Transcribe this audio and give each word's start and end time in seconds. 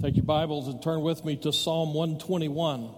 Take 0.00 0.16
your 0.16 0.24
Bibles 0.24 0.66
and 0.66 0.82
turn 0.82 1.02
with 1.02 1.26
me 1.26 1.36
to 1.36 1.52
Psalm 1.52 1.92
121. 1.92 2.88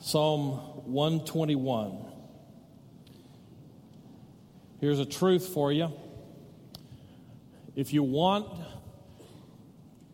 Psalm 0.00 0.50
121. 0.90 2.12
Here's 4.80 4.98
a 4.98 5.04
truth 5.04 5.46
for 5.46 5.70
you. 5.70 5.92
If 7.76 7.92
you 7.92 8.02
want 8.02 8.48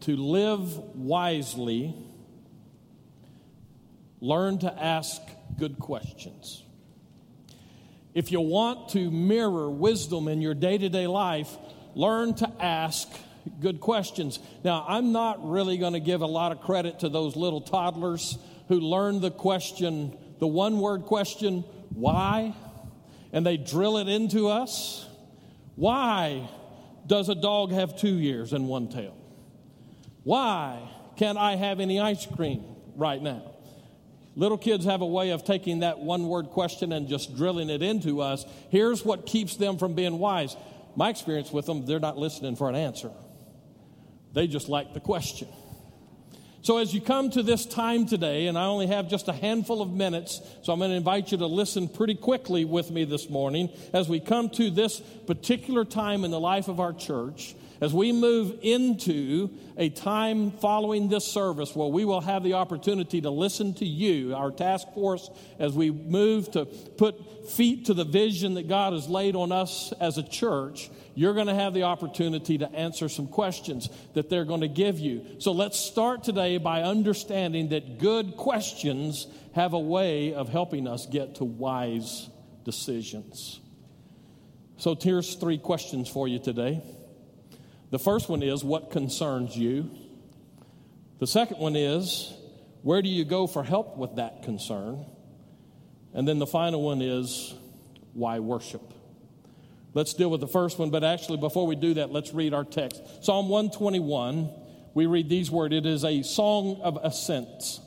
to 0.00 0.14
live 0.14 0.76
wisely, 0.94 1.94
learn 4.20 4.58
to 4.58 4.70
ask 4.84 5.22
good 5.58 5.78
questions. 5.78 6.64
If 8.12 8.30
you 8.30 8.42
want 8.42 8.90
to 8.90 9.10
mirror 9.10 9.70
wisdom 9.70 10.28
in 10.28 10.42
your 10.42 10.52
day 10.52 10.76
to 10.76 10.90
day 10.90 11.06
life, 11.06 11.56
learn 11.94 12.34
to 12.34 12.52
ask 12.60 13.08
good 13.60 13.80
questions. 13.80 14.38
Now, 14.64 14.84
I'm 14.86 15.12
not 15.12 15.48
really 15.48 15.78
going 15.78 15.92
to 15.92 16.00
give 16.00 16.20
a 16.20 16.26
lot 16.26 16.52
of 16.52 16.60
credit 16.60 17.00
to 17.00 17.08
those 17.08 17.36
little 17.36 17.60
toddlers 17.60 18.38
who 18.68 18.80
learn 18.80 19.20
the 19.20 19.30
question, 19.30 20.16
the 20.38 20.46
one 20.46 20.80
word 20.80 21.02
question, 21.02 21.64
why? 21.90 22.54
And 23.32 23.44
they 23.44 23.56
drill 23.56 23.98
it 23.98 24.08
into 24.08 24.48
us. 24.48 25.06
Why 25.76 26.48
does 27.06 27.28
a 27.28 27.34
dog 27.34 27.72
have 27.72 27.96
two 27.96 28.18
ears 28.18 28.52
and 28.52 28.68
one 28.68 28.88
tail? 28.88 29.16
Why 30.24 30.90
can't 31.16 31.38
I 31.38 31.56
have 31.56 31.80
any 31.80 32.00
ice 32.00 32.26
cream 32.26 32.64
right 32.96 33.22
now? 33.22 33.52
Little 34.34 34.58
kids 34.58 34.84
have 34.84 35.00
a 35.00 35.06
way 35.06 35.30
of 35.30 35.44
taking 35.44 35.80
that 35.80 35.98
one 35.98 36.28
word 36.28 36.48
question 36.48 36.92
and 36.92 37.08
just 37.08 37.36
drilling 37.36 37.70
it 37.70 37.82
into 37.82 38.20
us. 38.20 38.44
Here's 38.68 39.04
what 39.04 39.24
keeps 39.24 39.56
them 39.56 39.78
from 39.78 39.94
being 39.94 40.18
wise. 40.18 40.56
My 40.94 41.08
experience 41.08 41.50
with 41.50 41.64
them, 41.64 41.86
they're 41.86 42.00
not 42.00 42.18
listening 42.18 42.56
for 42.56 42.68
an 42.68 42.74
answer. 42.74 43.10
They 44.36 44.46
just 44.46 44.68
like 44.68 44.92
the 44.92 45.00
question. 45.00 45.48
So, 46.66 46.78
as 46.78 46.92
you 46.92 47.00
come 47.00 47.30
to 47.30 47.44
this 47.44 47.64
time 47.64 48.06
today, 48.06 48.48
and 48.48 48.58
I 48.58 48.64
only 48.64 48.88
have 48.88 49.08
just 49.08 49.28
a 49.28 49.32
handful 49.32 49.80
of 49.80 49.92
minutes, 49.92 50.40
so 50.62 50.72
I'm 50.72 50.80
going 50.80 50.90
to 50.90 50.96
invite 50.96 51.30
you 51.30 51.38
to 51.38 51.46
listen 51.46 51.86
pretty 51.86 52.16
quickly 52.16 52.64
with 52.64 52.90
me 52.90 53.04
this 53.04 53.30
morning 53.30 53.70
as 53.92 54.08
we 54.08 54.18
come 54.18 54.50
to 54.50 54.68
this 54.68 54.98
particular 55.28 55.84
time 55.84 56.24
in 56.24 56.32
the 56.32 56.40
life 56.40 56.66
of 56.66 56.80
our 56.80 56.92
church 56.92 57.54
as 57.80 57.92
we 57.92 58.12
move 58.12 58.58
into 58.62 59.50
a 59.76 59.90
time 59.90 60.50
following 60.50 61.08
this 61.08 61.26
service 61.26 61.74
where 61.74 61.88
we 61.88 62.04
will 62.04 62.20
have 62.20 62.42
the 62.42 62.54
opportunity 62.54 63.20
to 63.20 63.30
listen 63.30 63.74
to 63.74 63.84
you, 63.84 64.34
our 64.34 64.50
task 64.50 64.88
force, 64.94 65.30
as 65.58 65.72
we 65.72 65.90
move 65.90 66.50
to 66.52 66.64
put 66.64 67.50
feet 67.50 67.86
to 67.86 67.94
the 67.94 68.04
vision 68.04 68.54
that 68.54 68.68
God 68.68 68.92
has 68.92 69.08
laid 69.08 69.36
on 69.36 69.52
us 69.52 69.92
as 70.00 70.18
a 70.18 70.22
church, 70.22 70.90
you're 71.14 71.34
going 71.34 71.46
to 71.46 71.54
have 71.54 71.74
the 71.74 71.84
opportunity 71.84 72.58
to 72.58 72.70
answer 72.72 73.08
some 73.08 73.26
questions 73.26 73.88
that 74.14 74.28
they're 74.28 74.44
going 74.44 74.60
to 74.60 74.68
give 74.68 74.98
you. 74.98 75.24
So 75.38 75.52
let's 75.52 75.78
start 75.78 76.24
today 76.24 76.55
by 76.58 76.82
understanding 76.82 77.70
that 77.70 77.98
good 77.98 78.36
questions 78.36 79.26
have 79.54 79.72
a 79.72 79.78
way 79.78 80.34
of 80.34 80.48
helping 80.48 80.86
us 80.86 81.06
get 81.06 81.36
to 81.36 81.44
wise 81.44 82.28
decisions. 82.64 83.60
So 84.76 84.96
here's 85.00 85.34
three 85.36 85.58
questions 85.58 86.08
for 86.08 86.28
you 86.28 86.38
today. 86.38 86.82
The 87.90 87.98
first 87.98 88.28
one 88.28 88.42
is, 88.42 88.62
What 88.62 88.90
concerns 88.90 89.56
you? 89.56 89.90
The 91.18 91.26
second 91.26 91.58
one 91.58 91.76
is, 91.76 92.34
Where 92.82 93.00
do 93.00 93.08
you 93.08 93.24
go 93.24 93.46
for 93.46 93.62
help 93.62 93.96
with 93.96 94.16
that 94.16 94.42
concern? 94.42 95.06
And 96.12 96.26
then 96.26 96.38
the 96.38 96.46
final 96.46 96.82
one 96.82 97.00
is, 97.00 97.54
Why 98.12 98.40
worship? 98.40 98.92
Let's 99.94 100.12
deal 100.12 100.30
with 100.30 100.42
the 100.42 100.48
first 100.48 100.78
one, 100.78 100.90
but 100.90 101.02
actually, 101.04 101.38
before 101.38 101.66
we 101.66 101.74
do 101.74 101.94
that, 101.94 102.12
let's 102.12 102.34
read 102.34 102.52
our 102.52 102.64
text. 102.64 103.00
Psalm 103.24 103.48
121, 103.48 104.50
we 104.96 105.04
read 105.04 105.28
these 105.28 105.50
words 105.50 105.74
It 105.74 105.84
is 105.84 106.04
a 106.06 106.22
song 106.22 106.80
of 106.82 106.98
ascents. 107.02 107.80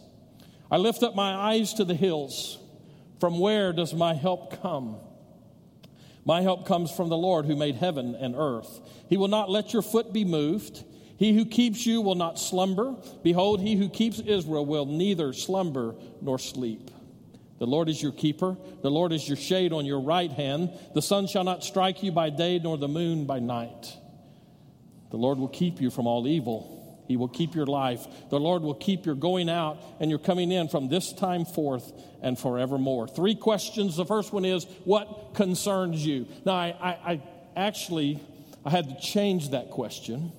I 0.70 0.78
lift 0.78 1.02
up 1.02 1.16
my 1.16 1.34
eyes 1.34 1.74
to 1.74 1.84
the 1.84 1.96
hills. 1.96 2.60
From 3.20 3.40
where 3.40 3.74
does 3.74 3.96
my 3.96 4.14
help 4.14 4.62
come? 4.62 4.98
My 6.24 6.42
help 6.42 6.68
comes 6.68 6.92
from 6.92 7.10
the 7.10 7.18
Lord 7.18 7.48
who 7.48 7.56
made 7.56 7.74
heaven 7.74 8.14
and 8.14 8.36
earth. 8.38 8.80
He 9.10 9.18
will 9.18 9.28
not 9.28 9.50
let 9.50 9.74
your 9.74 9.82
foot 9.82 10.14
be 10.14 10.24
moved. 10.24 10.84
He 11.18 11.34
who 11.34 11.46
keeps 11.46 11.84
you 11.84 12.00
will 12.00 12.14
not 12.14 12.38
slumber. 12.38 12.96
Behold, 13.24 13.60
he 13.60 13.76
who 13.76 13.90
keeps 13.90 14.20
Israel 14.20 14.68
will 14.68 14.86
neither 14.86 15.34
slumber 15.34 15.96
nor 16.22 16.38
sleep. 16.38 16.92
The 17.58 17.66
Lord 17.66 17.90
is 17.90 18.04
your 18.04 18.12
keeper. 18.12 18.56
The 18.84 18.92
Lord 18.92 19.14
is 19.14 19.28
your 19.28 19.36
shade 19.36 19.74
on 19.74 19.88
your 19.88 20.00
right 20.00 20.32
hand. 20.32 20.78
The 20.94 21.02
sun 21.02 21.26
shall 21.26 21.44
not 21.44 21.64
strike 21.64 22.04
you 22.04 22.12
by 22.12 22.30
day, 22.30 22.60
nor 22.60 22.78
the 22.78 22.88
moon 22.88 23.26
by 23.26 23.40
night. 23.40 23.98
The 25.10 25.18
Lord 25.18 25.40
will 25.40 25.48
keep 25.48 25.82
you 25.82 25.90
from 25.90 26.06
all 26.06 26.28
evil. 26.28 26.79
He 27.10 27.18
will 27.18 27.28
keep 27.28 27.56
your 27.56 27.66
life. 27.66 28.06
The 28.30 28.40
Lord 28.40 28.62
will 28.62 28.76
keep 28.76 29.08
your 29.08 29.16
going 29.16 29.50
out 29.50 29.80
and 30.00 30.12
your 30.12 30.20
coming 30.20 30.52
in 30.52 30.70
from 30.70 30.90
this 30.90 31.12
time 31.12 31.44
forth 31.44 31.92
and 32.22 32.38
forevermore. 32.38 33.08
Three 33.08 33.34
questions. 33.34 33.98
The 33.98 34.06
first 34.06 34.32
one 34.32 34.46
is, 34.46 34.66
What 34.86 35.34
concerns 35.34 36.06
you? 36.06 36.28
Now, 36.46 36.54
I, 36.54 36.76
I, 36.80 36.90
I 37.12 37.22
actually 37.56 38.22
I 38.64 38.70
had 38.70 38.90
to 38.90 39.02
change 39.02 39.50
that 39.50 39.72
question 39.72 40.32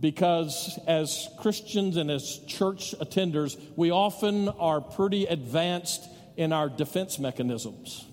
because 0.00 0.80
as 0.88 1.28
Christians 1.40 1.96
and 1.96 2.10
as 2.10 2.40
church 2.48 2.96
attenders, 3.00 3.56
we 3.76 3.92
often 3.92 4.48
are 4.48 4.80
pretty 4.80 5.26
advanced 5.26 6.08
in 6.36 6.52
our 6.52 6.68
defense 6.68 7.20
mechanisms. 7.20 8.04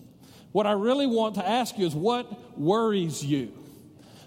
What 0.52 0.68
I 0.68 0.74
really 0.74 1.08
want 1.08 1.36
to 1.36 1.48
ask 1.48 1.80
you 1.80 1.88
is, 1.88 1.96
What 1.96 2.59
worries 2.59 3.25
you? 3.25 3.53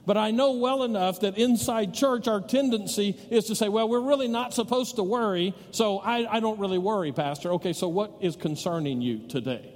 But 0.07 0.19
I 0.19 0.31
know 0.33 0.53
well 0.53 0.83
enough 0.83 1.21
that 1.21 1.39
inside 1.39 1.95
church, 1.95 2.29
our 2.29 2.41
tendency 2.41 3.17
is 3.31 3.47
to 3.47 3.55
say, 3.55 3.69
well, 3.69 3.89
we're 3.89 4.01
really 4.01 4.29
not 4.29 4.53
supposed 4.53 4.97
to 4.97 5.03
worry, 5.03 5.55
so 5.71 5.99
I, 5.99 6.37
I 6.37 6.41
don't 6.41 6.59
really 6.59 6.79
worry, 6.79 7.13
Pastor. 7.13 7.53
Okay, 7.55 7.73
so 7.73 7.89
what 7.89 8.13
is 8.21 8.37
concerning 8.37 9.01
you 9.01 9.27
today? 9.29 9.73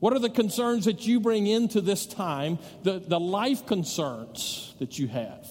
What 0.00 0.12
are 0.12 0.18
the 0.18 0.30
concerns 0.30 0.86
that 0.86 1.06
you 1.06 1.20
bring 1.20 1.46
into 1.46 1.80
this 1.80 2.06
time, 2.06 2.58
the, 2.82 2.98
the 2.98 3.20
life 3.20 3.66
concerns 3.66 4.74
that 4.78 4.98
you 4.98 5.08
have? 5.08 5.46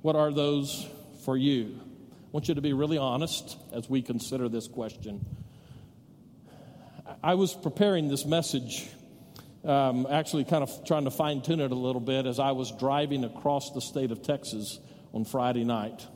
What 0.00 0.16
are 0.16 0.32
those 0.32 0.86
for 1.24 1.36
you? 1.36 1.78
I 1.80 2.28
want 2.32 2.48
you 2.48 2.54
to 2.54 2.60
be 2.60 2.72
really 2.72 2.98
honest 2.98 3.56
as 3.72 3.88
we 3.88 4.02
consider 4.02 4.48
this 4.48 4.68
question. 4.68 5.24
I 7.22 7.34
was 7.34 7.54
preparing 7.54 8.08
this 8.08 8.24
message 8.24 8.86
um, 9.64 10.06
actually 10.10 10.44
kind 10.44 10.62
of 10.62 10.84
trying 10.84 11.04
to 11.04 11.10
fine 11.10 11.42
tune 11.42 11.60
it 11.60 11.70
a 11.70 11.76
little 11.76 12.00
bit 12.00 12.26
as 12.26 12.38
I 12.38 12.52
was 12.52 12.72
driving 12.72 13.24
across 13.24 13.72
the 13.72 13.80
state 13.80 14.10
of 14.10 14.22
Texas 14.22 14.78
on 15.12 15.24
Friday 15.24 15.64
night. 15.64 16.06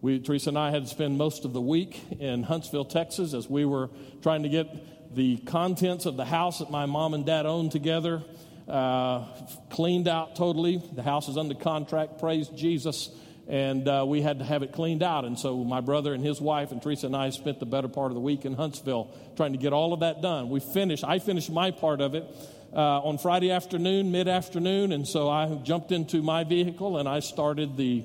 We, 0.00 0.18
Teresa 0.18 0.48
and 0.50 0.58
I 0.58 0.70
had 0.70 0.84
to 0.84 0.88
spend 0.88 1.18
most 1.18 1.44
of 1.44 1.52
the 1.52 1.60
week 1.60 2.00
in 2.18 2.42
Huntsville, 2.42 2.86
Texas, 2.86 3.34
as 3.34 3.50
we 3.50 3.66
were 3.66 3.90
trying 4.22 4.44
to 4.44 4.48
get 4.48 5.14
the 5.14 5.36
contents 5.38 6.06
of 6.06 6.16
the 6.16 6.24
house 6.24 6.60
that 6.60 6.70
my 6.70 6.86
mom 6.86 7.12
and 7.14 7.26
dad 7.26 7.44
owned 7.44 7.72
together 7.72 8.22
uh, 8.70 9.26
cleaned 9.70 10.08
out 10.08 10.36
totally. 10.36 10.80
The 10.92 11.02
house 11.02 11.28
is 11.28 11.36
under 11.36 11.54
contract, 11.54 12.18
praise 12.20 12.48
Jesus. 12.48 13.10
And 13.50 13.88
uh, 13.88 14.04
we 14.06 14.22
had 14.22 14.38
to 14.38 14.44
have 14.44 14.62
it 14.62 14.72
cleaned 14.72 15.02
out. 15.02 15.24
And 15.24 15.36
so 15.36 15.64
my 15.64 15.80
brother 15.80 16.14
and 16.14 16.24
his 16.24 16.40
wife 16.40 16.70
and 16.70 16.80
Teresa 16.80 17.06
and 17.06 17.16
I 17.16 17.30
spent 17.30 17.58
the 17.58 17.66
better 17.66 17.88
part 17.88 18.12
of 18.12 18.14
the 18.14 18.20
week 18.20 18.44
in 18.44 18.54
Huntsville 18.54 19.12
trying 19.36 19.52
to 19.52 19.58
get 19.58 19.72
all 19.72 19.92
of 19.92 20.00
that 20.00 20.22
done. 20.22 20.50
We 20.50 20.60
finished, 20.60 21.02
I 21.02 21.18
finished 21.18 21.50
my 21.50 21.72
part 21.72 22.00
of 22.00 22.14
it 22.14 22.24
uh, 22.72 23.00
on 23.00 23.18
Friday 23.18 23.50
afternoon, 23.50 24.12
mid 24.12 24.28
afternoon, 24.28 24.92
and 24.92 25.06
so 25.06 25.28
I 25.28 25.52
jumped 25.64 25.90
into 25.90 26.22
my 26.22 26.44
vehicle 26.44 26.98
and 26.98 27.08
I 27.08 27.18
started 27.18 27.76
the 27.76 28.04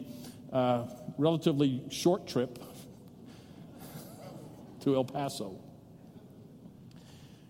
uh, 0.52 0.88
relatively 1.20 1.84
short 1.92 2.28
trip 2.28 2.58
to 4.82 4.96
El 4.96 5.04
Paso. 5.04 5.60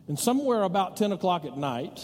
And 0.09 0.19
somewhere 0.19 0.63
about 0.63 0.97
10 0.97 1.13
o'clock 1.13 1.45
at 1.45 1.57
night, 1.57 2.03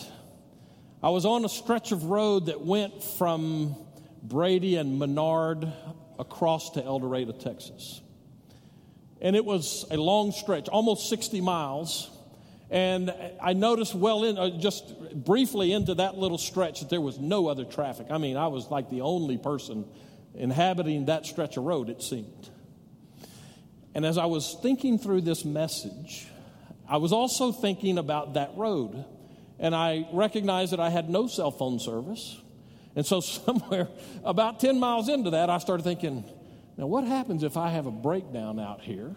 I 1.03 1.09
was 1.09 1.25
on 1.25 1.43
a 1.43 1.49
stretch 1.49 1.91
of 1.91 2.05
road 2.05 2.45
that 2.45 2.61
went 2.61 3.03
from 3.03 3.75
Brady 4.23 4.75
and 4.75 4.99
Menard 4.99 5.71
across 6.19 6.71
to 6.71 6.83
Eldorado, 6.83 7.31
Texas. 7.31 8.01
And 9.21 9.35
it 9.35 9.45
was 9.45 9.85
a 9.91 9.97
long 9.97 10.31
stretch, 10.31 10.67
almost 10.69 11.09
60 11.09 11.41
miles. 11.41 12.09
And 12.69 13.13
I 13.41 13.53
noticed 13.53 13.93
well 13.93 14.23
in, 14.23 14.37
uh, 14.37 14.57
just 14.59 14.93
briefly 15.13 15.73
into 15.73 15.95
that 15.95 16.17
little 16.17 16.37
stretch 16.37 16.79
that 16.79 16.89
there 16.89 17.01
was 17.01 17.19
no 17.19 17.47
other 17.47 17.65
traffic. 17.65 18.07
I 18.09 18.17
mean, 18.17 18.37
I 18.37 18.47
was 18.47 18.71
like 18.71 18.89
the 18.89 19.01
only 19.01 19.37
person 19.37 19.85
inhabiting 20.33 21.05
that 21.05 21.25
stretch 21.25 21.57
of 21.57 21.65
road, 21.65 21.89
it 21.89 22.01
seemed. 22.01 22.49
And 23.93 24.05
as 24.05 24.17
I 24.17 24.25
was 24.25 24.57
thinking 24.61 24.97
through 24.97 25.21
this 25.21 25.43
message, 25.43 26.27
I 26.87 26.97
was 26.97 27.11
also 27.11 27.51
thinking 27.51 27.97
about 27.97 28.35
that 28.35 28.55
road. 28.55 29.05
And 29.59 29.75
I 29.75 30.07
recognized 30.13 30.71
that 30.71 30.79
I 30.79 30.89
had 30.89 31.09
no 31.09 31.27
cell 31.27 31.51
phone 31.51 31.79
service. 31.79 32.39
And 32.95 33.05
so, 33.05 33.19
somewhere 33.21 33.87
about 34.23 34.59
10 34.59 34.79
miles 34.79 35.09
into 35.09 35.31
that, 35.31 35.49
I 35.49 35.57
started 35.57 35.83
thinking, 35.83 36.23
now 36.77 36.87
what 36.87 37.03
happens 37.03 37.43
if 37.43 37.57
I 37.57 37.69
have 37.69 37.85
a 37.85 37.91
breakdown 37.91 38.59
out 38.59 38.81
here? 38.81 39.15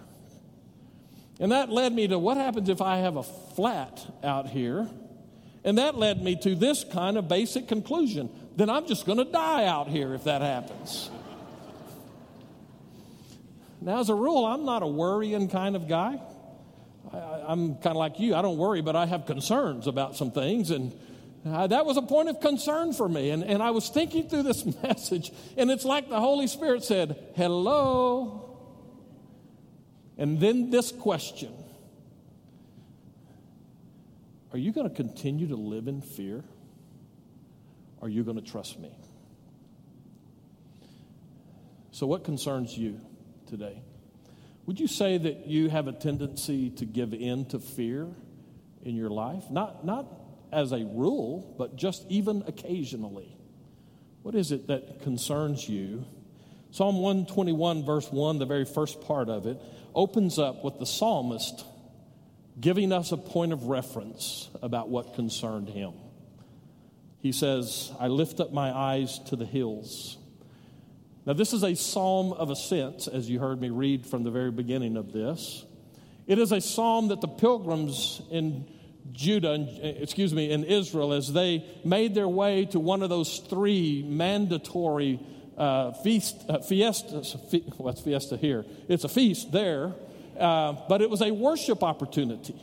And 1.41 1.53
that 1.53 1.69
led 1.69 1.93
me 1.93 2.07
to 2.09 2.19
what 2.19 2.37
happens 2.37 2.69
if 2.69 2.81
I 2.81 2.99
have 2.99 3.17
a 3.17 3.23
flat 3.23 4.07
out 4.23 4.49
here? 4.49 4.89
And 5.65 5.79
that 5.79 5.97
led 5.97 6.23
me 6.23 6.37
to 6.43 6.55
this 6.55 6.85
kind 6.85 7.17
of 7.17 7.27
basic 7.27 7.69
conclusion. 7.69 8.31
Then 8.57 8.71
I'm 8.71 8.87
just 8.87 9.07
going 9.07 9.19
to 9.19 9.25
die 9.25 9.65
out 9.67 9.89
here 9.89 10.15
if 10.15 10.25
that 10.25 10.43
happens. 10.43 11.11
Now, 13.81 13.99
as 14.01 14.09
a 14.09 14.15
rule, 14.15 14.47
I'm 14.47 14.65
not 14.65 14.83
a 14.83 14.87
worrying 14.87 15.49
kind 15.49 15.75
of 15.75 15.89
guy. 15.89 16.21
I, 17.13 17.53
am 17.53 17.75
kind 17.75 17.89
of 17.89 17.97
like 17.97 18.21
you. 18.21 18.35
I 18.35 18.43
don't 18.43 18.57
worry, 18.57 18.81
but 18.81 18.97
I 18.97 19.07
have 19.07 19.27
concerns 19.27 19.87
about 19.87 20.17
some 20.17 20.31
things. 20.31 20.71
And 20.71 20.95
uh, 21.47 21.67
that 21.67 21.85
was 21.85 21.97
a 21.97 22.03
point 22.03 22.31
of 22.31 22.41
concern 22.41 22.93
for 22.93 23.09
me. 23.09 23.31
And, 23.31 23.45
and 23.45 23.63
I 23.63 23.71
was 23.71 23.89
thinking 23.91 24.29
through 24.29 24.45
this 24.45 24.65
message, 24.83 25.31
and 25.57 25.71
it's 25.71 25.85
like 25.85 26.09
the 26.09 26.21
Holy 26.21 26.47
Spirit 26.47 26.85
said, 26.85 27.33
Hello. 27.37 28.41
And 30.17 30.41
then 30.41 30.71
this 30.71 30.93
question 30.93 31.53
Are 34.53 34.59
you 34.59 34.73
going 34.73 34.89
to 34.89 34.95
continue 34.95 35.49
to 35.49 35.57
live 35.57 35.87
in 35.87 36.01
fear? 36.01 36.45
Are 38.01 38.09
you 38.09 38.23
going 38.23 38.37
to 38.37 38.45
trust 38.51 38.79
me? 38.79 38.91
So, 41.91 42.07
what 42.07 42.25
concerns 42.25 42.77
you 42.77 43.01
today? 43.47 43.83
Would 44.67 44.81
you 44.81 44.89
say 44.89 45.19
that 45.19 45.47
you 45.47 45.69
have 45.69 45.89
a 45.89 45.93
tendency 45.93 46.71
to 46.71 46.87
give 46.87 47.13
in 47.13 47.45
to 47.47 47.59
fear 47.59 48.09
in 48.83 48.97
your 48.97 49.11
life? 49.11 49.51
Not, 49.51 49.85
not 49.85 50.07
as 50.55 50.73
a 50.73 50.85
rule, 50.85 51.55
but 51.59 51.77
just 51.77 52.07
even 52.09 52.45
occasionally. 52.47 53.37
What 54.23 54.35
is 54.35 54.53
it 54.53 54.69
that 54.69 55.03
concerns 55.03 55.69
you? 55.69 56.07
Psalm 56.71 56.99
121, 56.99 57.85
verse 57.85 58.11
1, 58.11 58.39
the 58.39 58.47
very 58.47 58.65
first 58.65 59.01
part 59.03 59.29
of 59.29 59.47
it, 59.47 59.61
opens 59.95 60.39
up 60.39 60.65
with 60.65 60.79
the 60.79 60.87
psalmist 60.87 61.65
giving 62.61 62.93
us 62.93 63.13
a 63.13 63.17
point 63.17 63.53
of 63.53 63.65
reference 63.65 64.49
about 64.63 64.89
what 64.89 65.15
concerned 65.15 65.69
him. 65.69 65.93
He 67.19 67.33
says, 67.33 67.93
I 67.99 68.09
lift 68.09 68.41
up 68.41 68.53
my 68.53 68.71
eyes 68.71 69.19
to 69.27 69.37
the 69.37 69.47
hills. 69.47 70.19
Now, 71.27 71.33
this 71.33 71.53
is 71.53 71.63
a 71.63 71.75
psalm 71.75 72.33
of 72.33 72.51
ascent, 72.51 73.09
as 73.09 73.31
you 73.31 73.39
heard 73.39 73.61
me 73.61 73.71
read 73.71 74.07
from 74.07 74.25
the 74.25 74.31
very 74.31 74.51
beginning 74.51 74.97
of 74.97 75.13
this. 75.13 75.65
It 76.27 76.39
is 76.39 76.53
a 76.53 76.61
psalm 76.61 77.09
that 77.09 77.21
the 77.21 77.29
pilgrims 77.29 78.21
in 78.31 78.67
Judah, 79.13 79.67
excuse 79.83 80.33
me, 80.33 80.51
in 80.51 80.65
Israel, 80.65 81.13
as 81.13 81.33
they 81.33 81.65
made 81.85 82.15
their 82.15 82.29
way 82.29 82.65
to 82.67 82.81
one 82.81 83.03
of 83.03 83.11
those 83.11 83.39
three 83.39 84.03
mandatory 84.03 85.21
uh, 85.57 85.93
feast, 85.93 86.37
uh, 86.49 86.61
fiestas. 86.61 87.37
What's 87.77 88.01
fiesta 88.01 88.37
here? 88.37 88.65
It's 88.89 89.05
a 89.05 89.09
feast 89.09 89.53
there, 89.53 89.93
uh, 90.39 90.73
but 90.89 91.03
it 91.03 91.11
was 91.11 91.23
a 91.23 91.31
worship 91.31 91.83
opportunity. 91.83 92.57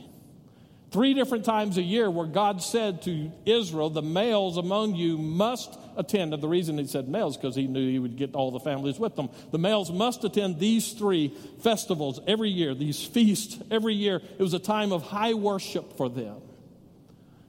Three 0.92 1.14
different 1.14 1.46
times 1.46 1.78
a 1.78 1.82
year 1.82 2.10
where 2.10 2.26
God 2.26 2.62
said 2.62 3.00
to 3.02 3.32
Israel, 3.46 3.88
the 3.88 4.02
males 4.02 4.58
among 4.58 4.94
you 4.94 5.16
must 5.16 5.78
attend. 5.96 6.34
And 6.34 6.42
the 6.42 6.48
reason 6.48 6.76
he 6.76 6.86
said 6.86 7.08
males, 7.08 7.38
because 7.38 7.56
he 7.56 7.66
knew 7.66 7.90
he 7.90 7.98
would 7.98 8.16
get 8.16 8.34
all 8.34 8.50
the 8.50 8.60
families 8.60 8.98
with 8.98 9.16
them. 9.16 9.30
The 9.52 9.58
males 9.58 9.90
must 9.90 10.22
attend 10.22 10.58
these 10.58 10.92
three 10.92 11.34
festivals 11.62 12.20
every 12.26 12.50
year, 12.50 12.74
these 12.74 13.02
feasts 13.02 13.58
every 13.70 13.94
year. 13.94 14.16
It 14.16 14.42
was 14.42 14.52
a 14.52 14.58
time 14.58 14.92
of 14.92 15.02
high 15.02 15.32
worship 15.32 15.96
for 15.96 16.10
them. 16.10 16.36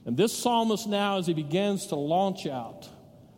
And 0.06 0.16
this 0.16 0.32
psalmist 0.32 0.88
now, 0.88 1.18
as 1.18 1.28
he 1.28 1.34
begins 1.34 1.88
to 1.88 1.96
launch 1.96 2.48
out, 2.48 2.88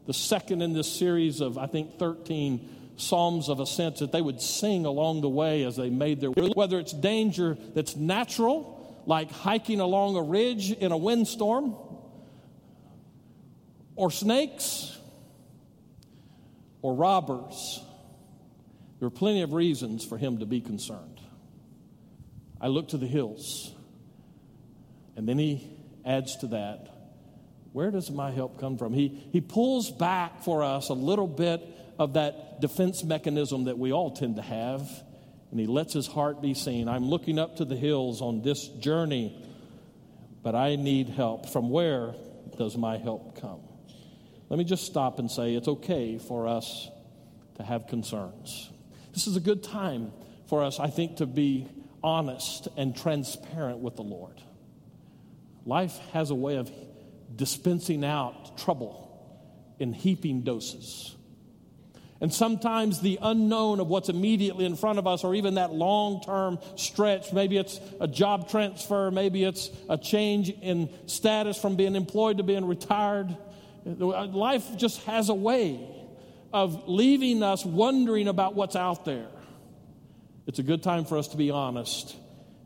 the 0.06 0.14
second 0.14 0.62
in 0.62 0.74
this 0.74 0.92
series 0.92 1.42
of, 1.42 1.58
I 1.58 1.66
think, 1.66 1.98
13 1.98 2.94
psalms 2.98 3.50
of 3.50 3.60
ascent 3.60 3.98
that 3.98 4.12
they 4.12 4.22
would 4.22 4.40
sing 4.40 4.86
along 4.86 5.22
the 5.22 5.30
way 5.30 5.64
as 5.64 5.76
they 5.76 5.90
made 5.90 6.22
their 6.22 6.30
way. 6.30 6.52
Whether 6.54 6.78
it's 6.80 6.94
danger 6.94 7.58
that's 7.74 7.96
natural, 7.96 8.75
like 9.06 9.32
hiking 9.32 9.80
along 9.80 10.16
a 10.16 10.22
ridge 10.22 10.72
in 10.72 10.92
a 10.92 10.98
windstorm, 10.98 11.76
or 13.96 14.12
snakes, 14.12 14.98
or 16.82 16.94
robbers. 16.94 17.82
There 19.00 19.08
are 19.08 19.12
plenty 19.12 19.42
of 19.42 19.54
reasons 19.54 20.06
for 20.06 20.18
him 20.18 20.40
to 20.40 20.46
be 20.46 20.62
concerned. 20.62 21.20
I 22.60 22.68
look 22.68 22.90
to 22.90 22.98
the 22.98 23.08
hills, 23.08 23.74
and 25.16 25.28
then 25.28 25.38
he 25.38 25.70
adds 26.06 26.38
to 26.38 26.48
that 26.48 26.96
where 27.76 27.92
does 27.92 28.10
my 28.10 28.32
help 28.32 28.58
come 28.58 28.78
from? 28.78 28.94
He, 28.94 29.22
he 29.34 29.42
pulls 29.42 29.92
back 29.92 30.44
for 30.44 30.64
us 30.64 30.88
a 30.88 30.94
little 30.94 31.28
bit 31.28 31.62
of 32.00 32.14
that 32.14 32.62
defense 32.62 33.04
mechanism 33.04 33.66
that 33.66 33.78
we 33.78 33.92
all 33.92 34.12
tend 34.12 34.38
to 34.38 34.42
have 34.42 34.90
and 35.56 35.62
he 35.62 35.68
lets 35.68 35.94
his 35.94 36.06
heart 36.06 36.42
be 36.42 36.54
seen. 36.54 36.90
I'm 36.90 37.06
looking 37.06 37.40
up 37.40 37.56
to 37.56 37.64
the 37.64 37.78
hills 37.78 38.22
on 38.22 38.42
this 38.42 38.68
journey, 38.68 39.42
but 40.44 40.54
I 40.54 40.76
need 40.76 41.08
help. 41.08 41.48
From 41.48 41.70
where 41.70 42.14
does 42.58 42.76
my 42.76 42.98
help 42.98 43.40
come? 43.40 43.62
Let 44.50 44.60
me 44.60 44.66
just 44.66 44.84
stop 44.84 45.18
and 45.18 45.32
say 45.32 45.56
it's 45.56 45.70
okay 45.70 46.18
for 46.18 46.50
us 46.50 46.90
to 47.56 47.64
have 47.64 47.88
concerns. 47.88 48.70
This 49.14 49.28
is 49.28 49.38
a 49.38 49.40
good 49.40 49.64
time 49.64 50.12
for 50.50 50.62
us, 50.62 50.78
I 50.78 50.88
think, 50.88 51.16
to 51.18 51.26
be 51.26 51.70
honest 52.04 52.68
and 52.76 52.94
transparent 52.94 53.80
with 53.80 53.96
the 53.96 54.04
Lord. 54.04 54.42
Life 55.66 55.98
has 56.12 56.32
a 56.32 56.36
way 56.36 56.58
of 56.58 56.70
dispensing 57.34 58.04
out 58.04 58.58
trouble 58.58 59.10
in 59.80 59.94
heaping 59.94 60.42
doses. 60.42 61.16
And 62.26 62.34
sometimes 62.34 63.02
the 63.02 63.20
unknown 63.22 63.80
of 63.80 63.88
what's 63.88 64.10
immediately 64.10 64.66
in 64.66 64.76
front 64.76 64.98
of 64.98 65.06
us, 65.06 65.24
or 65.24 65.36
even 65.36 65.54
that 65.54 65.72
long 65.72 66.24
term 66.24 66.58
stretch, 66.76 67.32
maybe 67.32 67.56
it's 67.56 67.80
a 68.02 68.08
job 68.08 68.50
transfer, 68.50 69.12
maybe 69.12 69.44
it's 69.44 69.70
a 69.90 69.96
change 70.00 70.50
in 70.50 70.90
status 71.06 71.56
from 71.56 71.76
being 71.76 71.94
employed 71.94 72.38
to 72.38 72.44
being 72.44 72.66
retired. 72.66 73.38
Life 73.86 74.76
just 74.76 75.04
has 75.04 75.30
a 75.30 75.36
way 75.36 75.88
of 76.52 76.90
leaving 76.90 77.44
us 77.44 77.64
wondering 77.64 78.28
about 78.28 78.56
what's 78.56 78.76
out 78.76 79.06
there. 79.06 79.28
It's 80.48 80.58
a 80.58 80.64
good 80.64 80.82
time 80.82 81.06
for 81.06 81.20
us 81.20 81.28
to 81.28 81.38
be 81.38 81.52
honest 81.52 82.16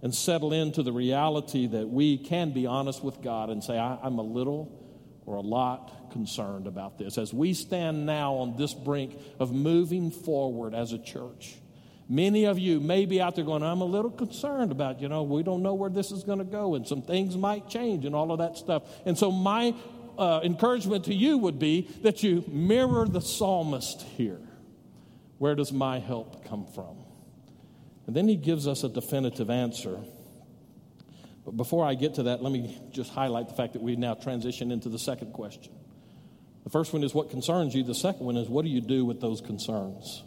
and 0.01 0.15
settle 0.15 0.53
into 0.53 0.83
the 0.83 0.93
reality 0.93 1.67
that 1.67 1.89
we 1.89 2.17
can 2.17 2.53
be 2.53 2.65
honest 2.65 3.03
with 3.03 3.21
God 3.21 3.49
and 3.49 3.61
say, 3.61 3.77
I'm 3.77 4.19
a 4.19 4.23
little 4.23 4.88
or 5.29 5.35
a 5.35 5.41
lot 5.41 6.11
concerned 6.11 6.65
about 6.65 6.97
this. 6.97 7.19
As 7.19 7.31
we 7.31 7.53
stand 7.53 8.07
now 8.07 8.33
on 8.33 8.57
this 8.57 8.73
brink 8.73 9.15
of 9.39 9.53
moving 9.53 10.09
forward 10.09 10.73
as 10.73 10.91
a 10.91 10.97
church, 10.97 11.55
many 12.09 12.45
of 12.45 12.57
you 12.57 12.79
may 12.79 13.05
be 13.05 13.21
out 13.21 13.35
there 13.35 13.45
going, 13.45 13.61
I'm 13.61 13.81
a 13.81 13.85
little 13.85 14.09
concerned 14.09 14.71
about, 14.71 14.99
you 14.99 15.07
know, 15.07 15.21
we 15.21 15.43
don't 15.43 15.61
know 15.61 15.75
where 15.75 15.91
this 15.91 16.11
is 16.11 16.23
going 16.23 16.39
to 16.39 16.45
go 16.45 16.73
and 16.73 16.87
some 16.87 17.03
things 17.03 17.37
might 17.37 17.69
change 17.69 18.05
and 18.05 18.15
all 18.15 18.31
of 18.31 18.39
that 18.39 18.57
stuff. 18.57 18.81
And 19.05 19.15
so, 19.15 19.31
my 19.31 19.75
uh, 20.17 20.41
encouragement 20.43 21.05
to 21.05 21.13
you 21.13 21.37
would 21.37 21.59
be 21.59 21.87
that 22.01 22.23
you 22.23 22.43
mirror 22.47 23.07
the 23.07 23.21
psalmist 23.21 24.01
here. 24.01 24.41
Where 25.37 25.53
does 25.53 25.71
my 25.71 25.99
help 25.99 26.43
come 26.43 26.65
from? 26.73 26.97
And 28.07 28.15
then 28.15 28.27
he 28.27 28.35
gives 28.35 28.67
us 28.67 28.83
a 28.83 28.89
definitive 28.89 29.51
answer 29.51 29.99
but 31.49 31.57
before 31.57 31.83
I 31.83 31.95
get 31.95 32.13
to 32.15 32.23
that, 32.23 32.43
let 32.43 32.53
me 32.53 32.79
just 32.91 33.09
highlight 33.09 33.47
the 33.47 33.55
fact 33.55 33.73
that 33.73 33.81
we 33.81 33.95
now 33.95 34.13
transition 34.13 34.71
into 34.71 34.87
the 34.87 34.99
second 34.99 35.33
question. 35.33 35.73
The 36.63 36.69
first 36.69 36.93
one 36.93 37.03
is 37.03 37.11
what 37.11 37.31
concerns 37.31 37.73
you, 37.73 37.83
the 37.83 37.95
second 37.95 38.23
one 38.23 38.37
is 38.37 38.47
what 38.47 38.65
do 38.65 38.69
you 38.69 38.81
do 38.81 39.03
with 39.03 39.19
those 39.19 39.41
concerns? 39.41 40.21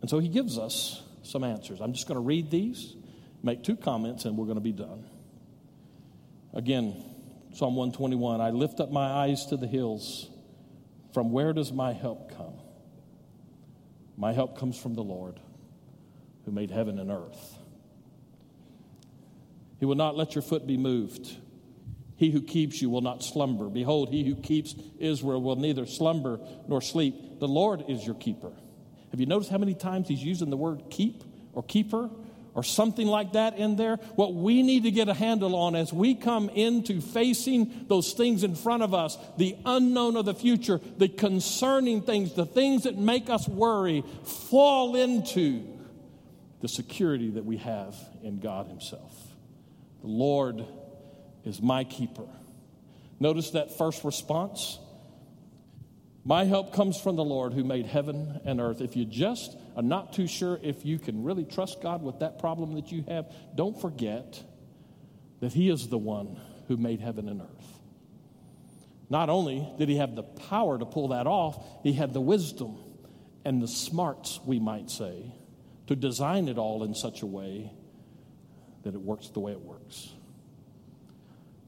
And 0.00 0.08
so 0.08 0.18
he 0.18 0.28
gives 0.28 0.56
us 0.56 1.02
some 1.24 1.44
answers. 1.44 1.82
I'm 1.82 1.92
just 1.92 2.08
going 2.08 2.16
to 2.16 2.22
read 2.22 2.50
these, 2.50 2.96
make 3.42 3.62
two 3.62 3.76
comments, 3.76 4.24
and 4.24 4.38
we're 4.38 4.46
going 4.46 4.56
to 4.56 4.62
be 4.62 4.72
done. 4.72 5.04
Again, 6.54 7.04
Psalm 7.52 7.76
121 7.76 8.40
I 8.40 8.48
lift 8.48 8.80
up 8.80 8.90
my 8.90 9.10
eyes 9.10 9.44
to 9.50 9.58
the 9.58 9.66
hills. 9.66 10.30
From 11.12 11.32
where 11.32 11.52
does 11.52 11.70
my 11.70 11.92
help 11.92 12.34
come? 12.34 12.54
My 14.16 14.32
help 14.32 14.58
comes 14.58 14.80
from 14.80 14.94
the 14.94 15.02
Lord 15.02 15.38
who 16.46 16.50
made 16.50 16.70
heaven 16.70 16.98
and 16.98 17.10
earth. 17.10 17.59
He 19.80 19.86
will 19.86 19.96
not 19.96 20.16
let 20.16 20.34
your 20.34 20.42
foot 20.42 20.66
be 20.66 20.76
moved. 20.76 21.36
He 22.16 22.30
who 22.30 22.42
keeps 22.42 22.82
you 22.82 22.90
will 22.90 23.00
not 23.00 23.24
slumber. 23.24 23.70
Behold, 23.70 24.10
he 24.10 24.24
who 24.24 24.36
keeps 24.36 24.74
Israel 24.98 25.40
will 25.40 25.56
neither 25.56 25.86
slumber 25.86 26.38
nor 26.68 26.82
sleep. 26.82 27.40
The 27.40 27.48
Lord 27.48 27.84
is 27.88 28.04
your 28.04 28.14
keeper. 28.14 28.52
Have 29.10 29.20
you 29.20 29.26
noticed 29.26 29.50
how 29.50 29.56
many 29.56 29.74
times 29.74 30.06
he's 30.06 30.22
using 30.22 30.50
the 30.50 30.56
word 30.56 30.82
keep 30.90 31.24
or 31.54 31.62
keeper 31.62 32.10
or 32.52 32.62
something 32.62 33.06
like 33.06 33.32
that 33.32 33.56
in 33.56 33.76
there? 33.76 33.96
What 34.16 34.34
we 34.34 34.62
need 34.62 34.82
to 34.82 34.90
get 34.90 35.08
a 35.08 35.14
handle 35.14 35.56
on 35.56 35.74
as 35.74 35.94
we 35.94 36.14
come 36.14 36.50
into 36.50 37.00
facing 37.00 37.86
those 37.88 38.12
things 38.12 38.44
in 38.44 38.54
front 38.54 38.82
of 38.82 38.92
us, 38.92 39.16
the 39.38 39.56
unknown 39.64 40.16
of 40.16 40.26
the 40.26 40.34
future, 40.34 40.78
the 40.98 41.08
concerning 41.08 42.02
things, 42.02 42.34
the 42.34 42.44
things 42.44 42.82
that 42.82 42.98
make 42.98 43.30
us 43.30 43.48
worry, 43.48 44.04
fall 44.24 44.94
into 44.94 45.66
the 46.60 46.68
security 46.68 47.30
that 47.30 47.46
we 47.46 47.56
have 47.56 47.96
in 48.22 48.40
God 48.40 48.68
Himself. 48.68 49.29
The 50.02 50.08
Lord 50.08 50.64
is 51.44 51.60
my 51.60 51.84
keeper. 51.84 52.26
Notice 53.18 53.50
that 53.50 53.76
first 53.76 54.02
response. 54.04 54.78
My 56.24 56.44
help 56.44 56.74
comes 56.74 57.00
from 57.00 57.16
the 57.16 57.24
Lord 57.24 57.52
who 57.52 57.64
made 57.64 57.86
heaven 57.86 58.40
and 58.44 58.60
earth. 58.60 58.80
If 58.80 58.96
you 58.96 59.04
just 59.04 59.56
are 59.76 59.82
not 59.82 60.12
too 60.12 60.26
sure 60.26 60.58
if 60.62 60.84
you 60.84 60.98
can 60.98 61.24
really 61.24 61.44
trust 61.44 61.82
God 61.82 62.02
with 62.02 62.20
that 62.20 62.38
problem 62.38 62.74
that 62.74 62.92
you 62.92 63.04
have, 63.08 63.32
don't 63.54 63.78
forget 63.80 64.42
that 65.40 65.52
He 65.52 65.70
is 65.70 65.88
the 65.88 65.98
one 65.98 66.38
who 66.68 66.76
made 66.76 67.00
heaven 67.00 67.28
and 67.28 67.40
earth. 67.40 67.80
Not 69.08 69.28
only 69.28 69.66
did 69.78 69.88
He 69.88 69.96
have 69.96 70.14
the 70.14 70.22
power 70.22 70.78
to 70.78 70.86
pull 70.86 71.08
that 71.08 71.26
off, 71.26 71.62
He 71.82 71.92
had 71.92 72.12
the 72.12 72.20
wisdom 72.20 72.78
and 73.44 73.62
the 73.62 73.68
smarts, 73.68 74.38
we 74.44 74.60
might 74.60 74.90
say, 74.90 75.32
to 75.86 75.96
design 75.96 76.48
it 76.48 76.58
all 76.58 76.84
in 76.84 76.94
such 76.94 77.22
a 77.22 77.26
way 77.26 77.72
that 78.82 78.94
it 78.94 79.00
works 79.00 79.28
the 79.28 79.40
way 79.40 79.52
it 79.52 79.60
works. 79.60 80.10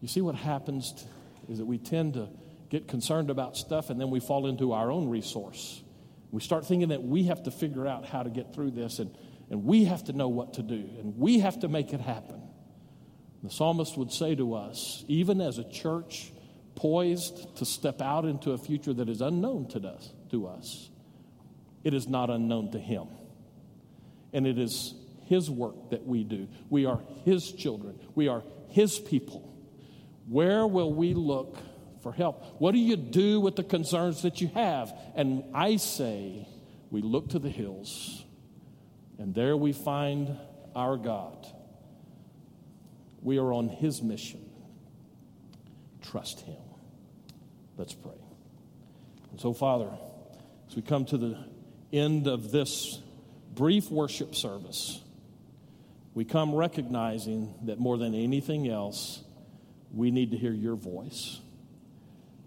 You 0.00 0.08
see, 0.08 0.20
what 0.20 0.34
happens 0.34 1.06
is 1.48 1.58
that 1.58 1.64
we 1.64 1.78
tend 1.78 2.14
to 2.14 2.28
get 2.70 2.88
concerned 2.88 3.30
about 3.30 3.56
stuff 3.56 3.90
and 3.90 4.00
then 4.00 4.10
we 4.10 4.20
fall 4.20 4.46
into 4.46 4.72
our 4.72 4.90
own 4.90 5.08
resource. 5.08 5.82
We 6.30 6.40
start 6.40 6.66
thinking 6.66 6.88
that 6.88 7.02
we 7.02 7.24
have 7.24 7.42
to 7.44 7.50
figure 7.50 7.86
out 7.86 8.06
how 8.06 8.22
to 8.22 8.30
get 8.30 8.54
through 8.54 8.70
this 8.72 8.98
and, 8.98 9.16
and 9.50 9.64
we 9.64 9.84
have 9.84 10.04
to 10.04 10.12
know 10.12 10.28
what 10.28 10.54
to 10.54 10.62
do 10.62 10.88
and 10.98 11.16
we 11.18 11.40
have 11.40 11.60
to 11.60 11.68
make 11.68 11.92
it 11.92 12.00
happen. 12.00 12.40
The 13.42 13.50
psalmist 13.50 13.98
would 13.98 14.12
say 14.12 14.34
to 14.36 14.54
us, 14.54 15.04
even 15.08 15.40
as 15.40 15.58
a 15.58 15.68
church 15.68 16.32
poised 16.74 17.56
to 17.58 17.64
step 17.64 18.00
out 18.00 18.24
into 18.24 18.52
a 18.52 18.58
future 18.58 18.94
that 18.94 19.08
is 19.08 19.20
unknown 19.20 19.68
to 19.68 19.80
us, 19.86 20.12
to 20.30 20.46
us 20.46 20.88
it 21.84 21.94
is 21.94 22.08
not 22.08 22.30
unknown 22.30 22.70
to 22.72 22.78
him. 22.78 23.08
And 24.32 24.46
it 24.46 24.58
is 24.58 24.94
his 25.26 25.50
work 25.50 25.90
that 25.90 26.06
we 26.06 26.24
do. 26.24 26.48
We 26.70 26.86
are 26.86 27.00
his 27.24 27.52
children, 27.52 27.98
we 28.14 28.28
are 28.28 28.42
his 28.68 28.98
people. 28.98 29.48
Where 30.28 30.66
will 30.66 30.92
we 30.92 31.14
look 31.14 31.58
for 32.02 32.12
help? 32.12 32.60
What 32.60 32.72
do 32.72 32.78
you 32.78 32.96
do 32.96 33.40
with 33.40 33.56
the 33.56 33.64
concerns 33.64 34.22
that 34.22 34.40
you 34.40 34.48
have? 34.48 34.92
And 35.14 35.44
I 35.54 35.76
say, 35.76 36.46
we 36.90 37.02
look 37.02 37.30
to 37.30 37.38
the 37.38 37.48
hills, 37.48 38.24
and 39.18 39.34
there 39.34 39.56
we 39.56 39.72
find 39.72 40.36
our 40.74 40.96
God. 40.96 41.46
We 43.22 43.38
are 43.38 43.52
on 43.52 43.68
his 43.68 44.02
mission. 44.02 44.44
Trust 46.02 46.40
him. 46.40 46.56
Let's 47.76 47.94
pray. 47.94 48.12
And 49.30 49.40
so, 49.40 49.52
Father, 49.52 49.90
as 50.68 50.76
we 50.76 50.82
come 50.82 51.04
to 51.06 51.16
the 51.16 51.38
end 51.92 52.26
of 52.26 52.50
this 52.50 53.00
brief 53.54 53.90
worship 53.90 54.34
service, 54.34 55.00
we 56.14 56.24
come 56.24 56.54
recognizing 56.54 57.54
that 57.64 57.78
more 57.78 57.96
than 57.96 58.14
anything 58.14 58.68
else, 58.68 59.22
we 59.92 60.10
need 60.10 60.32
to 60.32 60.36
hear 60.36 60.52
your 60.52 60.76
voice. 60.76 61.40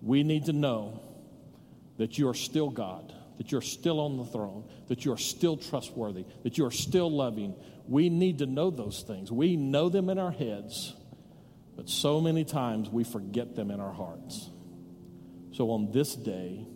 We 0.02 0.24
need 0.24 0.46
to 0.46 0.54
know 0.54 1.02
that 1.98 2.18
you 2.18 2.30
are 2.30 2.34
still 2.34 2.70
God, 2.70 3.14
that 3.38 3.52
you're 3.52 3.62
still 3.62 4.00
on 4.00 4.18
the 4.18 4.26
throne, 4.26 4.66
that 4.88 5.04
you're 5.04 5.18
still 5.18 5.58
trustworthy, 5.58 6.26
that 6.44 6.58
you're 6.58 6.72
still 6.72 7.10
loving. 7.10 7.56
We 7.88 8.10
need 8.10 8.40
to 8.40 8.46
know 8.46 8.70
those 8.70 9.02
things. 9.02 9.32
We 9.32 9.56
know 9.56 9.90
them 9.90 10.10
in 10.10 10.20
our 10.20 10.32
heads, 10.32 10.94
but 11.76 11.90
so 11.90 12.22
many 12.22 12.46
times 12.46 12.90
we 12.90 13.04
forget 13.04 13.56
them 13.56 13.72
in 13.72 13.80
our 13.80 13.94
hearts. 13.94 14.50
So 15.54 15.72
on 15.72 15.92
this 15.92 16.16
day, 16.16 16.68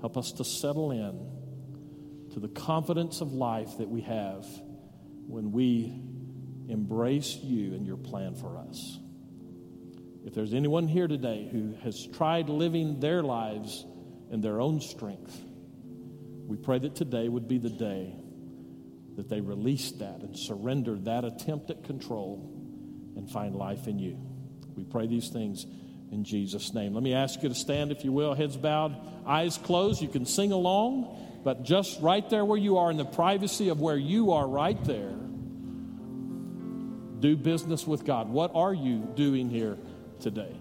help 0.00 0.16
us 0.16 0.32
to 0.32 0.44
settle 0.44 0.90
in 0.90 2.32
to 2.32 2.40
the 2.40 2.48
confidence 2.48 3.20
of 3.20 3.32
life 3.32 3.78
that 3.78 3.88
we 3.88 4.00
have 4.02 4.46
when 5.26 5.52
we 5.52 6.07
embrace 6.68 7.36
you 7.42 7.74
and 7.74 7.86
your 7.86 7.96
plan 7.96 8.34
for 8.34 8.58
us. 8.58 8.98
If 10.24 10.34
there's 10.34 10.52
anyone 10.52 10.88
here 10.88 11.08
today 11.08 11.48
who 11.50 11.74
has 11.82 12.06
tried 12.14 12.48
living 12.48 13.00
their 13.00 13.22
lives 13.22 13.86
in 14.30 14.40
their 14.40 14.60
own 14.60 14.80
strength, 14.80 15.40
we 16.46 16.56
pray 16.56 16.78
that 16.78 16.94
today 16.94 17.28
would 17.28 17.48
be 17.48 17.58
the 17.58 17.70
day 17.70 18.14
that 19.16 19.28
they 19.28 19.40
release 19.40 19.90
that 19.92 20.20
and 20.20 20.38
surrender 20.38 20.96
that 20.96 21.24
attempt 21.24 21.70
at 21.70 21.84
control 21.84 22.50
and 23.16 23.30
find 23.30 23.56
life 23.56 23.86
in 23.88 23.98
you. 23.98 24.18
We 24.76 24.84
pray 24.84 25.06
these 25.06 25.28
things 25.28 25.66
in 26.12 26.24
Jesus' 26.24 26.72
name. 26.72 26.94
Let 26.94 27.02
me 27.02 27.14
ask 27.14 27.42
you 27.42 27.48
to 27.48 27.54
stand, 27.54 27.90
if 27.90 28.04
you 28.04 28.12
will, 28.12 28.34
heads 28.34 28.56
bowed, 28.56 28.96
eyes 29.26 29.58
closed. 29.58 30.00
You 30.00 30.08
can 30.08 30.24
sing 30.24 30.52
along, 30.52 31.40
but 31.44 31.64
just 31.64 32.00
right 32.00 32.28
there 32.30 32.44
where 32.44 32.58
you 32.58 32.78
are, 32.78 32.90
in 32.90 32.96
the 32.96 33.04
privacy 33.04 33.70
of 33.70 33.80
where 33.80 33.96
you 33.96 34.32
are, 34.32 34.46
right 34.46 34.82
there, 34.84 35.14
do 37.20 37.36
business 37.36 37.86
with 37.86 38.04
God. 38.04 38.28
What 38.28 38.52
are 38.54 38.74
you 38.74 38.98
doing 39.14 39.50
here 39.50 39.78
today? 40.20 40.54